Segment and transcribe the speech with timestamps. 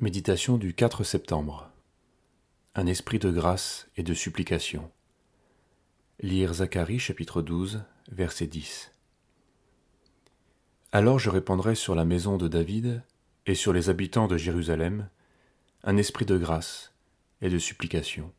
[0.00, 1.70] Méditation du 4 septembre.
[2.74, 4.90] Un esprit de grâce et de supplication.
[6.18, 8.90] Lire Zacharie chapitre 12, verset 10.
[10.90, 13.04] Alors je répandrai sur la maison de David
[13.46, 15.08] et sur les habitants de Jérusalem
[15.84, 16.92] un esprit de grâce
[17.40, 18.32] et de supplication.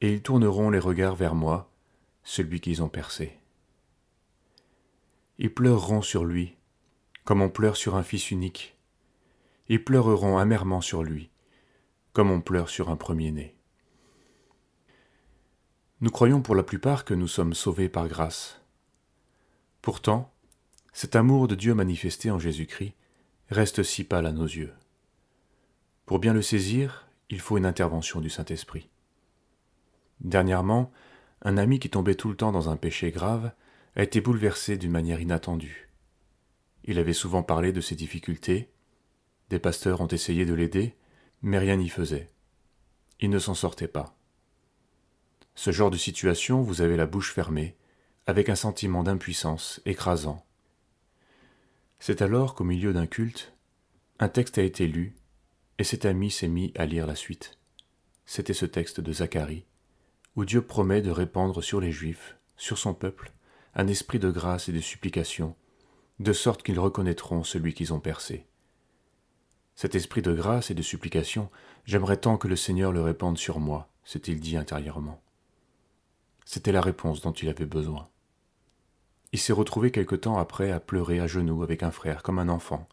[0.00, 1.70] Et ils tourneront les regards vers moi,
[2.24, 3.38] celui qu'ils ont percé.
[5.38, 6.56] Ils pleureront sur lui,
[7.22, 8.74] comme on pleure sur un fils unique
[9.68, 11.30] ils pleureront amèrement sur lui,
[12.12, 13.56] comme on pleure sur un premier-né.
[16.00, 18.60] Nous croyons pour la plupart que nous sommes sauvés par grâce.
[19.80, 20.32] Pourtant,
[20.92, 22.94] cet amour de Dieu manifesté en Jésus-Christ
[23.48, 24.72] reste si pâle à nos yeux.
[26.06, 28.90] Pour bien le saisir, il faut une intervention du Saint-Esprit.
[30.20, 30.92] Dernièrement,
[31.42, 33.52] un ami qui tombait tout le temps dans un péché grave
[33.96, 35.90] a été bouleversé d'une manière inattendue.
[36.84, 38.70] Il avait souvent parlé de ses difficultés,
[39.50, 40.94] des pasteurs ont essayé de l'aider,
[41.42, 42.30] mais rien n'y faisait.
[43.20, 44.16] Il ne s'en sortait pas.
[45.54, 47.76] Ce genre de situation, vous avez la bouche fermée,
[48.26, 50.44] avec un sentiment d'impuissance écrasant.
[51.98, 53.52] C'est alors qu'au milieu d'un culte,
[54.18, 55.14] un texte a été lu,
[55.78, 57.58] et cet ami s'est mis à lire la suite.
[58.26, 59.64] C'était ce texte de Zacharie,
[60.36, 63.32] où Dieu promet de répandre sur les Juifs, sur son peuple,
[63.74, 65.56] un esprit de grâce et de supplication,
[66.20, 68.46] de sorte qu'ils reconnaîtront celui qu'ils ont percé.
[69.74, 71.50] Cet esprit de grâce et de supplication,
[71.84, 75.20] j'aimerais tant que le Seigneur le répande sur moi, s'est-il dit intérieurement.
[76.44, 78.08] C'était la réponse dont il avait besoin.
[79.32, 82.48] Il s'est retrouvé quelque temps après à pleurer à genoux avec un frère comme un
[82.48, 82.88] enfant.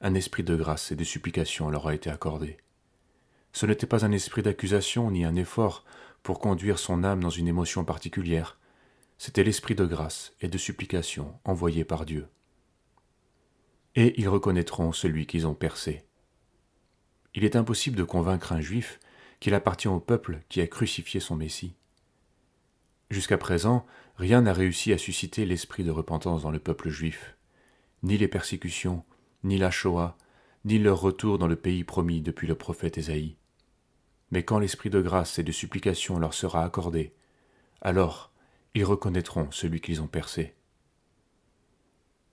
[0.00, 2.56] Un esprit de grâce et de supplication leur a été accordé.
[3.52, 5.84] Ce n'était pas un esprit d'accusation ni un effort
[6.22, 8.58] pour conduire son âme dans une émotion particulière,
[9.18, 12.28] c'était l'esprit de grâce et de supplication envoyé par Dieu.
[13.94, 16.05] Et ils reconnaîtront celui qu'ils ont percé,
[17.36, 18.98] il est impossible de convaincre un juif
[19.40, 21.74] qu'il appartient au peuple qui a crucifié son Messie.
[23.10, 23.86] Jusqu'à présent,
[24.16, 27.36] rien n'a réussi à susciter l'esprit de repentance dans le peuple juif,
[28.02, 29.04] ni les persécutions,
[29.44, 30.16] ni la Shoah,
[30.64, 33.36] ni leur retour dans le pays promis depuis le prophète Ésaïe.
[34.30, 37.14] Mais quand l'esprit de grâce et de supplication leur sera accordé,
[37.82, 38.32] alors
[38.74, 40.54] ils reconnaîtront celui qu'ils ont percé.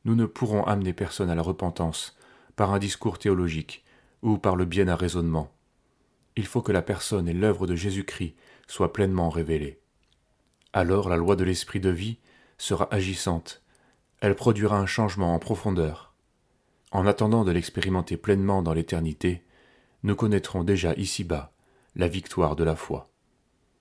[0.06, 2.18] Nous ne pourrons amener personne à la repentance
[2.56, 3.83] par un discours théologique
[4.24, 5.52] ou par le bien d'un raisonnement.
[6.36, 8.36] Il faut que la personne et l'œuvre de Jésus-Christ
[8.68, 9.80] soient pleinement révélées.
[10.72, 12.18] Alors la loi de l'esprit de vie
[12.58, 13.62] sera agissante,
[14.22, 16.16] elle produira un changement en profondeur.
[16.92, 19.44] En attendant de l'expérimenter pleinement dans l'éternité,
[20.04, 21.52] nous connaîtrons déjà ici-bas
[21.96, 23.13] la victoire de la foi.